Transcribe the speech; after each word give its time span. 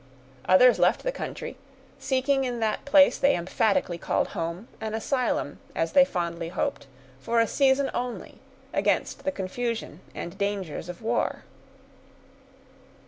Others 0.45 0.79
left 0.79 1.03
the 1.03 1.11
country; 1.11 1.57
seeking 1.99 2.43
in 2.43 2.59
that 2.59 2.85
place 2.85 3.19
they 3.19 3.35
emphatically 3.35 3.99
called 3.99 4.29
home, 4.29 4.67
an 4.79 4.95
asylum, 4.95 5.59
as 5.75 5.91
they 5.91 6.03
fondly 6.05 6.49
hoped, 6.49 6.87
for 7.19 7.39
a 7.39 7.45
season 7.45 7.91
only, 7.93 8.39
against 8.73 9.25
the 9.25 9.31
confusion 9.31 9.99
and 10.15 10.39
dangers 10.39 10.89
of 10.89 11.03
war. 11.03 11.43